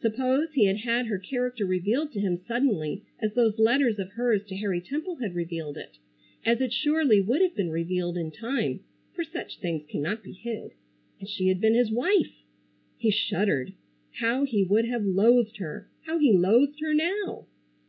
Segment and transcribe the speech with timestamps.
[0.00, 4.44] Suppose he had had her character revealed to him suddenly as those letters of hers
[4.44, 8.84] to Harry Temple had revealed it—as it surely would have been revealed in time,
[9.14, 12.44] for such things cannot be hid,—and she had been his wife!
[12.98, 13.72] He shuddered.
[14.20, 15.88] How he would have loathed her!
[16.02, 17.48] How he loathed her now!